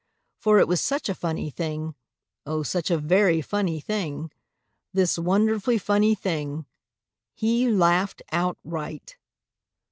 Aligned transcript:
For 0.39 0.57
it 0.57 0.67
was 0.67 0.81
such 0.81 1.09
a 1.09 1.13
funny 1.13 1.51
thing, 1.51 1.93
O, 2.47 2.63
such 2.63 2.89
a 2.89 2.97
very 2.97 3.39
funny 3.39 3.79
thing, 3.79 4.31
This 4.91 5.19
wonderfully 5.19 5.77
funny 5.77 6.15
thing, 6.15 6.65
He 7.35 7.69
Laughed 7.69 8.23
Outright. 8.31 9.15